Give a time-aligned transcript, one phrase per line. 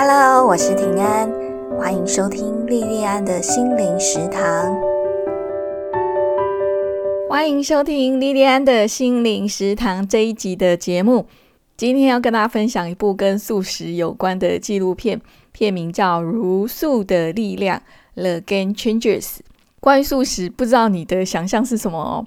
[0.00, 1.28] Hello，我是平安，
[1.76, 4.78] 欢迎收听莉莉安的心灵食堂。
[7.28, 11.26] 欢迎收听莉莉安的心灵食堂这一集的节目。
[11.76, 15.20] 今天要跟大家分享一部跟素食有关的纪录片，
[15.50, 17.76] 片名叫《如素的力量》
[18.14, 19.38] （The Game Changers）。
[19.80, 22.24] 关于素食，不知道你的想象是什么哦？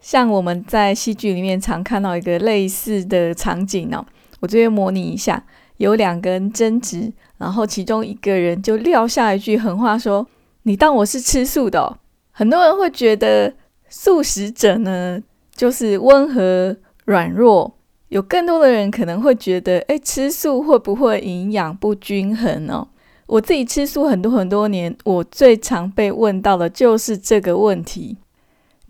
[0.00, 4.04] 像我们在戏剧里面常看到一个类似的场景哦，
[4.40, 5.44] 我这边模拟一下。
[5.82, 10.24] 有两个人争执，然后其中一个人就撂下一句狠话，说
[10.62, 11.98] ：“你当我是吃素的？”
[12.30, 13.52] 很多人会觉得
[13.88, 15.20] 素食者呢
[15.56, 16.76] 就是温和
[17.06, 17.74] 软弱，
[18.10, 22.86] 有更多的人可能会觉得，哎，吃素会不会营养不均衡呢？
[23.26, 28.18] 我自己吃素很多很多年，我最常被问到的就是这个问题。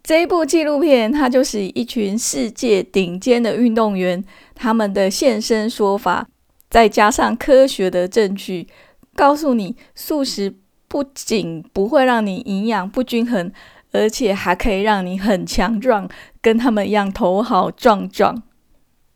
[0.03, 4.23] 这一部纪录片，它就是一群世界顶尖的运动员
[4.55, 6.27] 他们的现身说法。
[6.73, 8.67] 再加上科学的证据，
[9.15, 10.55] 告诉你素食
[10.89, 13.53] 不仅不会让你营养不均衡，
[13.93, 16.09] 而且还可以让你很强壮，
[16.41, 18.43] 跟他们一样头好壮壮。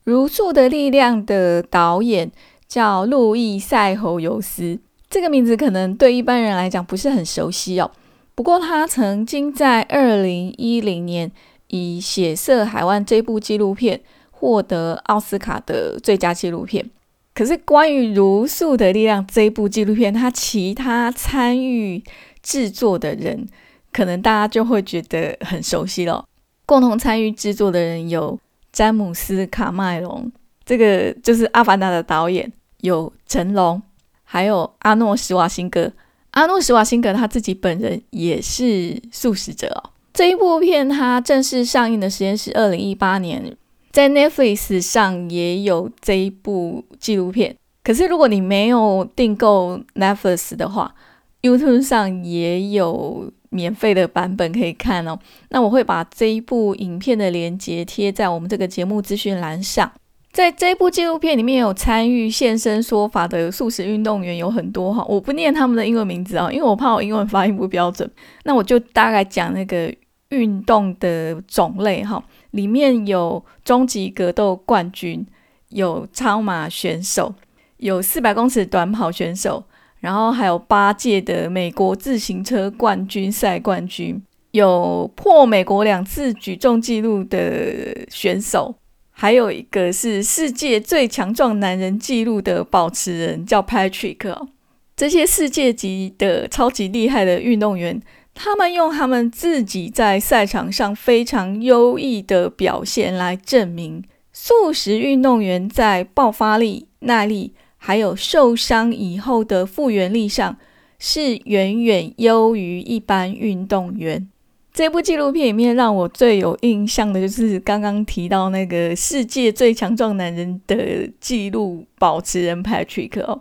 [0.05, 2.31] 如素的力量的导演
[2.69, 4.79] 叫路易赛侯尤斯，
[5.09, 7.91] 这个名字可能对一般人来讲不是很熟悉哦。
[8.35, 11.33] 不过他曾经在二零一零年
[11.69, 16.91] 以《血色海湾》这部纪录片获得奥斯卡的最佳纪录片。
[17.37, 22.03] 可是，关于《如素的力量》这一部纪录片，它其他参与
[22.43, 23.47] 制作的人，
[23.93, 26.25] 可能大家就会觉得很熟悉了。
[26.65, 28.41] 共同参与制作的人有
[28.73, 30.33] 詹姆斯·卡麦隆，
[30.65, 32.49] 这个就是《阿凡达》的导演；
[32.81, 33.83] 有成龙，
[34.25, 35.93] 还有阿诺·施瓦辛格。
[36.31, 39.91] 阿诺·施瓦辛格他自己本人也是素食者哦。
[40.15, 43.55] 这一部片它正式上映的时间是二零一八年。
[43.97, 50.95] 在 Netflix 上也有这一部纪录片，可是如果你没有订购 Netflix 的话
[51.41, 55.19] ，YouTube 上也有免费的版本可以看哦。
[55.49, 59.91] 那我会把这一部影片的链接贴在我们这个节目资讯栏上。
[60.31, 68.11] 在这一部纪录片里面有参与现身说法的素食运动员有很多哈，我不念他们的英文名字啊，因为我怕我英文发音不标准。
[68.45, 69.91] 那我就大概讲那个
[70.29, 72.23] 运动的种类哈。
[72.57, 75.25] 里面有终极格斗冠军，
[75.69, 77.35] 有超马选手，
[77.77, 79.63] 有四百公尺短跑选手，
[80.01, 84.21] 然后还有八届的美国自行车冠军赛冠军，
[84.53, 88.75] 有破美国两次举重纪录的选手，
[89.11, 94.49] 还有一个是世界最强壮男人纪录的保持人，叫 Patrick。
[94.97, 98.01] 这些世界级的超级厉害的运动员。
[98.39, 110.59] 他们用他们自己在赛场上非常优异的表现来证明，素食运动员在爆发力、耐力，还有受伤以后的复原力上，
[110.99, 114.29] 是远远优于一般运动员。
[114.75, 123.41] 这部纪录片里面让我最有印象的就是刚刚提到那个世界最强壮男人的纪录保持人 Patrick 哦，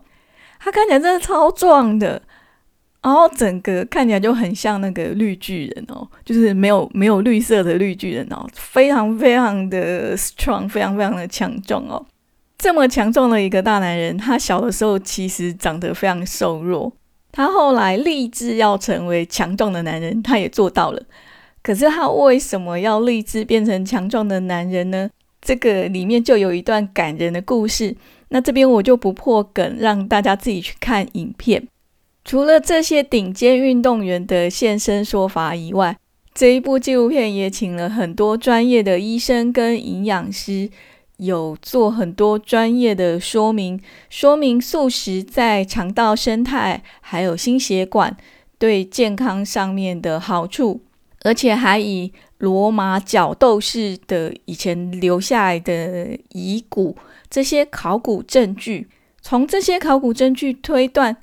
[0.62, 2.22] 他看起来真的超壮的。
[3.06, 12.04] 然后整个看起来就很像那个绿巨人哦，就是没有没有绿色的绿巨人哦，非常非常的 strong，非常非常的强壮哦。
[12.58, 16.92] 这么强壮的一个大男人，他小的时候其实长得非常瘦弱，
[17.32, 21.00] 他后来立志要成为强壮的男人，他也做到了。
[21.62, 25.08] 可是他为什么要立志变成强壮的男人呢？
[25.44, 27.96] 这个里面就有一段感人的故事。
[28.30, 31.68] 那这边我就不破梗，让大家自己去看影片。
[32.26, 35.96] 除了这些顶尖运动员的现身说法以外，
[36.34, 40.68] 这一部纪录片也请了很多专业的医生跟营养师，
[41.18, 48.18] 有做很多专业的说明，说明素食在肠道生态还有心血管
[48.58, 50.82] 对健康上面的好处，
[51.22, 56.98] 而且还以罗马角斗士的以前留下来的遗骨
[57.30, 58.88] 这些考古证据，
[59.22, 61.18] 从这些考古证据推断。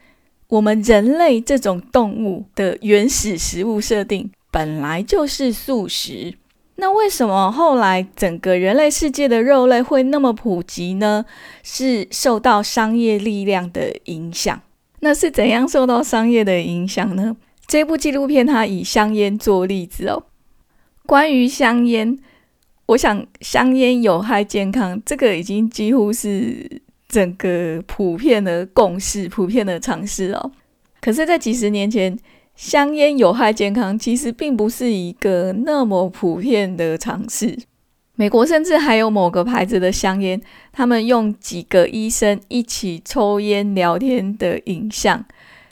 [0.52, 6.34] 我们人类这种动物的原始食物设定本来就是素食，
[6.76, 11.24] 那为什么后来整个人类世界的肉类会那么普及呢？
[11.62, 14.60] 是受到商业力量的影响。
[15.00, 17.34] 那是怎样受到商业的影响呢？
[17.66, 20.24] 这部纪录片它以香烟做例子哦。
[21.06, 22.18] 关于香烟，
[22.84, 26.81] 我想香烟有害健康，这个已经几乎是。
[27.12, 30.50] 整个普遍的共识、普遍的尝试哦。
[30.98, 32.18] 可是，在几十年前，
[32.56, 37.58] 香烟有害健康，其实并不是一个那么普遍的尝试。
[38.14, 40.40] 美国甚至还有某个牌子的香烟，
[40.72, 45.22] 他们用几个医生一起抽烟聊天的影像，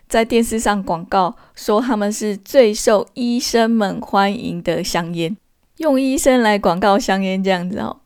[0.09, 5.35] 在电视上广告，说他们是最受医生们欢迎的香烟，
[5.79, 7.97] 用医生来广告香烟这样子哦。《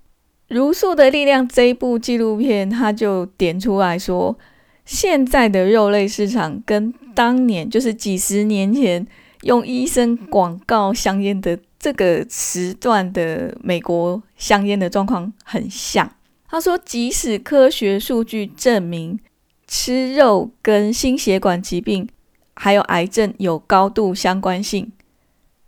[0.48, 4.38] 如素的力量》这一部纪录片，他就点出来说，
[4.84, 9.06] 现在的肉类市场跟当年，就是几十年前
[9.42, 11.58] 用医生广告香烟的。
[11.76, 16.10] 这个时段的美国香烟的状况很像。
[16.48, 19.20] 他说，即使科学数据证明
[19.66, 22.08] 吃肉跟心血管疾病
[22.54, 24.92] 还有癌症有高度相关性，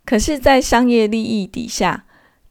[0.03, 2.05] 可是，在商业利益底下，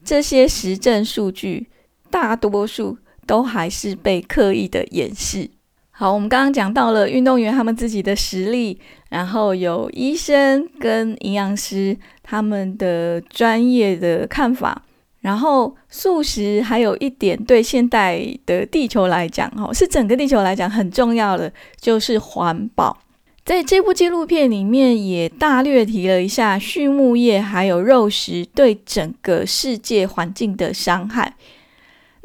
[0.05, 1.67] 这些实证数据
[2.11, 5.50] 大多数都还是被刻意的掩饰。
[5.91, 14.82] 好，我们刚刚讲到了运动员他们自己的实力，然后有医生跟营养师他们的专业的看法，
[15.20, 21.50] 然后素食还有一点对现代的地球来讲，哈，是整个地球来讲很重要的，
[21.81, 22.99] 就是环保。
[23.43, 31.37] 在这部纪录片里面也大略提了一下畜牧业还有肉食对整个世界环境的伤害。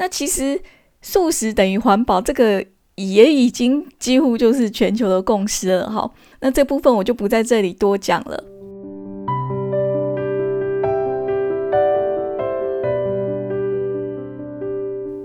[0.01, 0.59] 那其实
[0.99, 2.65] 素食等于环保这个。
[2.95, 6.11] 也已经几乎就是全球的共识了哈，
[6.41, 8.43] 那这部分我就不在这里多讲了。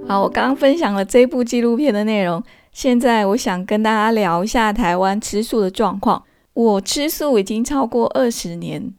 [0.06, 6.22] 好，我刚刚分享了这部纪录片的内容，现在我想跟大家聊一下台湾吃素的状况。
[6.55, 8.94] 我吃素已经超过二十年，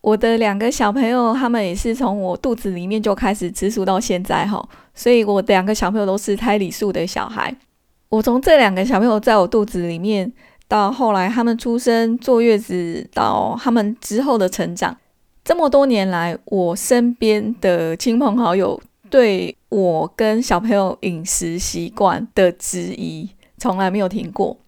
[0.00, 7.54] 我的两个小朋友他们也是从我肚子里面就开始吃素到现在哈，所以我两个小朋友都是胎里素的小孩。
[8.08, 10.30] 我从这两个小朋友在我肚子里面，
[10.68, 14.96] 到后来他们出生坐月子，到他们之后的成长，
[15.44, 24.58] 这么多年来，我身边的亲朋好友对我跟小朋友饮食习惯的质疑，从来没有停过。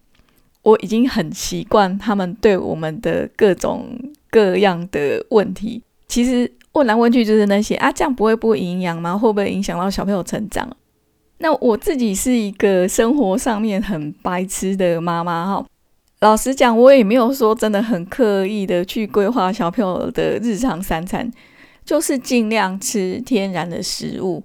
[0.63, 3.87] 我已经很习惯他们对我们的各种
[4.31, 9.17] 各样的问题，其实问来问去就是那些啊，这样不会不营养吗？
[9.17, 10.69] 会不会影响到小朋友成长？
[11.39, 15.65] 那我自己是一个生活上面很白痴的妈妈哈，
[16.21, 21.29] 老实讲，我也没有说真的很刻意的去规划小朋友的日常三餐，
[21.83, 24.41] 就是尽量吃天然的食物，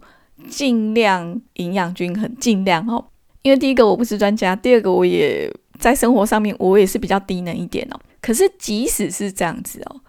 [0.48, 3.04] 尽量营养均衡，尽量哦。
[3.42, 5.48] 因为第一个我不是专家，第二个我也
[5.78, 8.00] 在生活上面我也是比较低能一点哦。
[8.20, 10.00] 可是即使是这样子哦，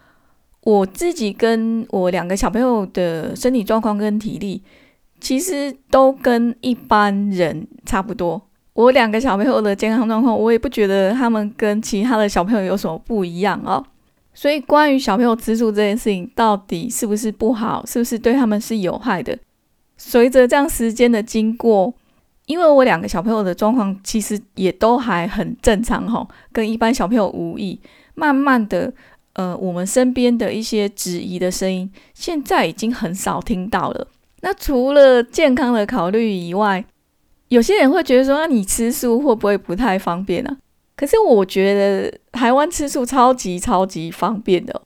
[0.62, 4.62] 我自己跟我两个小朋友的身体状况跟体力。
[5.20, 8.42] 其实都跟一般人差不多。
[8.72, 13.80] 我两个小朋友的健康状况，我也不觉得他们跟其他的小朋友有什么不一样哦。
[14.34, 19.38] 所以，关于小朋友吃素这件事情，到底是不是不好，是不是对他们是有害的？
[19.96, 21.94] 随着这样时间的经过，
[22.46, 27.80] 因为我两个小朋友的状况其实也都还很正常哈，跟一般小朋友无异。
[28.16, 28.92] 慢慢的，
[29.34, 34.06] 呃，我们身边的一些质疑的声音，现在已经很少听到了。
[34.42, 36.84] 那除了健康的考虑以外，
[37.48, 40.56] 有些人会觉得说，那你吃素会不会不太方便呢？
[40.96, 44.82] 可是我觉得台湾吃素超级超级方便的，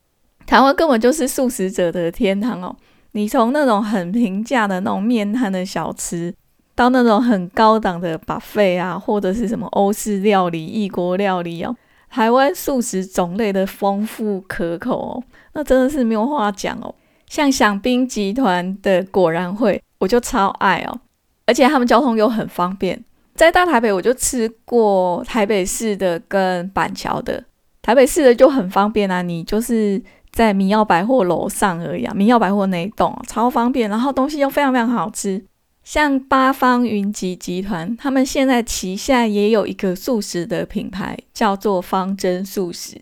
[0.46, 2.74] 台湾根本就是素食者的天堂哦。
[3.12, 6.32] 你从那种很平价的那种面摊的小吃，
[6.74, 11.74] 到那种很高档的把废啊，或者是什么欧式料理、异国料理哦，
[12.08, 15.22] 台湾素食种类的丰富可口哦，
[15.52, 16.94] 那真的是没有话讲哦。
[17.28, 21.00] 像享冰集团的果然会，我就超爱哦，
[21.44, 23.04] 而且他们交通又很方便。
[23.34, 27.42] 在大台北，我就吃过台北市的跟板桥的。
[27.82, 35.44] 台北市的就很方便啊，你就是在民耀百货楼上而已啊，民耀百货那一栋超方便，然后东西又非常非常好吃。
[35.86, 43.00] 像八方云集集团，他们现在旗下也有一个素食的品牌，叫做方真素食，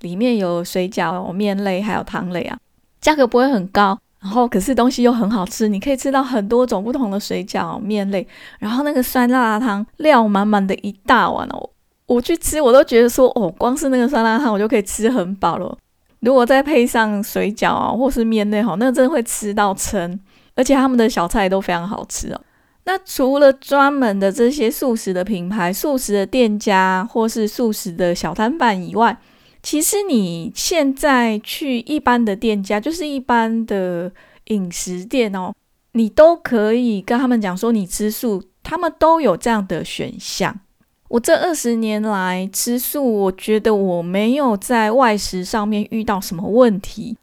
[0.00, 2.58] 里面有水饺、面类还有汤类啊。
[3.00, 8.26] 价格不会很高，然后可是东西又很好吃，你可以吃到很多种不同的水饺面类，
[8.58, 11.70] 然后那个酸辣汤料满满的一大碗哦，
[12.06, 15.78] 我去吃我都觉得说哦，光是那个酸辣汤我就可以吃很饱了。
[16.18, 20.18] 如果再配上水饺啊或是面类哈，那真的会吃到撑，
[20.54, 22.40] 而且他们的小菜都非常好吃哦。
[22.84, 29.16] 那除了专门的这些素食的品牌、素食的店家或是素食的小摊贩以外，
[29.62, 34.12] 其实你现在去一般的店家，就是一般的
[34.48, 35.54] 饮食店哦，
[35.92, 40.60] 你都可以跟他们讲说你吃素，他们都有这样的选项。
[41.08, 47.16] 我这二十年来吃素，我觉得我没有在外食上面遇到什么问题。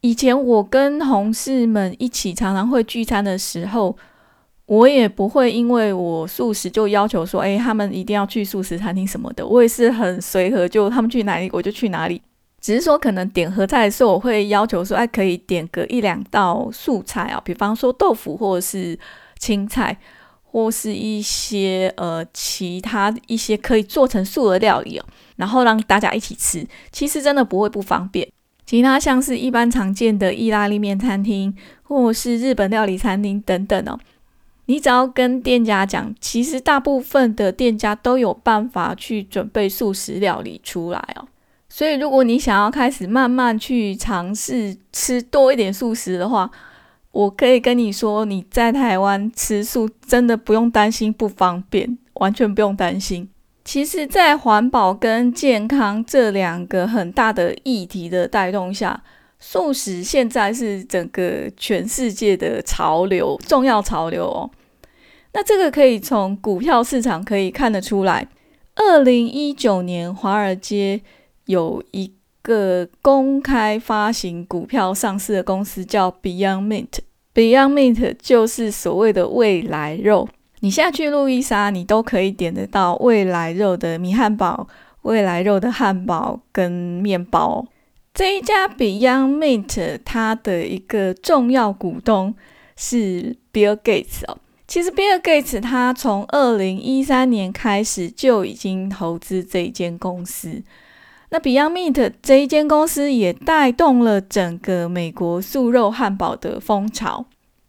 [0.00, 3.96] 以前我跟同事们一起常常会聚餐的时候，
[4.66, 9.46] 我也不会因为我素食就要求说，哎，他们一定要去素食餐厅什么的。
[9.46, 12.22] 我也是很随和，就他们去哪里我就去哪里。
[12.60, 18.98] 只是说可能点合菜的时候，我会要求说，哎，可以点个一两道素菜啊，比方说豆腐或者是
[19.38, 19.96] 青菜，
[20.42, 25.04] 或是一些呃其他一些可以做成素的料理哦，
[25.36, 26.66] 然后让大家一起吃。
[26.90, 28.28] 其实真的不会不方便。
[28.66, 31.54] 其他像是一般常见的意大利面餐厅，
[31.84, 33.98] 或是日本料理餐厅等等哦，
[34.66, 41.28] 你只要跟店家讲，其实大部分的店家都有办法去准备素食料理出来哦。
[41.68, 46.50] 所以如果你想要开始慢慢去尝试吃多一点素食的话，
[47.12, 53.28] 我可以跟你说，你在台湾吃素真的不用担心不方便，完全不用担心。
[53.66, 59.02] 其实，在环保跟健康这两个很大的议题的带动下，
[59.40, 64.48] 素食现在是整个全世界的潮流，重要潮流哦。
[65.32, 68.28] 那这个可以从股票市场可以看得出来。
[68.76, 71.02] 二零一九年，华尔街
[71.46, 76.62] 有一个公开发行股票上市的公司叫 Beyond
[77.34, 80.28] Meat，Beyond Meat 就是所谓的未来肉。
[80.66, 84.66] 你现在去路易莎，你都可以点得到未来肉的米汉堡、
[85.02, 87.64] 未来肉的汉堡跟面包。
[88.12, 92.34] 这一家 Beyond Meat，它的一个重要股东
[92.76, 94.38] 是 Bill Gates 哦。
[94.66, 100.60] 其实 Bill Gates 他从二零一三年开始就已经投资这一间公司。
[101.28, 107.26] 那 Beyond Meat 这一间公司也带动了整个美国素肉汉堡的风潮。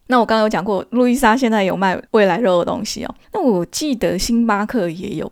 [0.08, 3.14] 那我刚刚有讲过，路易莎现在有卖未来肉的东西哦。
[3.32, 5.30] 那我记得星巴克也有，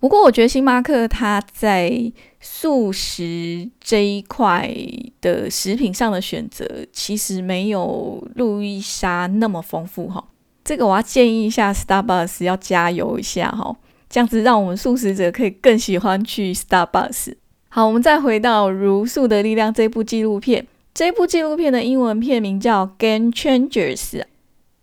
[0.00, 4.72] 不过我觉得星巴克它在素食这一块
[5.20, 10.24] 的食品上的选择，其实没有路易莎那么丰富哈。
[10.64, 13.76] 这个我要建议一下 Starbucks 要加油一下哈，
[14.08, 17.34] 这样子让我们素食者可以更喜欢去 Starbucks。
[17.68, 20.66] 好，我们再回到《如素的力量》这部纪录片。
[20.94, 23.96] 这部纪录片的英文片名叫《Game Changers》。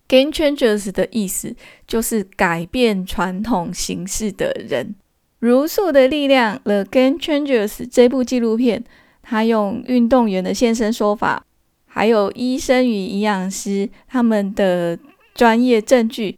[0.08, 1.54] Game Changers 的意思
[1.86, 4.96] 就是改变传统形式的人。
[5.38, 8.84] 如素的力量，The Game Changers 这部纪录片，
[9.22, 11.44] 它用运动员的现身说法，
[11.86, 14.98] 还有医生与营养师他们的
[15.32, 16.36] 专业证据，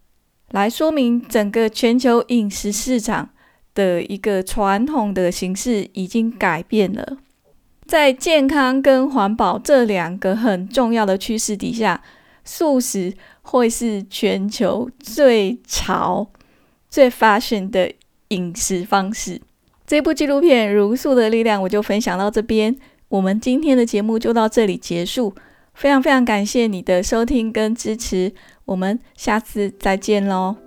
[0.50, 3.30] 来说明整个全球饮食市场
[3.74, 7.16] 的一个传统的形式已经改变了。
[7.86, 12.02] 在健康跟环保这两个很重要的趋势底下，
[12.44, 13.12] 素食
[13.42, 16.28] 会是全球最潮、
[16.88, 17.92] 最 fashion 的
[18.28, 19.40] 饮食方式。
[19.86, 22.74] 这部纪录片《如素的力量》，我就分享到这边。
[23.08, 25.34] 我们今天的节目就到这里结束。
[25.74, 28.32] 非常非常感谢你的收听跟支持，
[28.66, 30.61] 我们下次再见喽。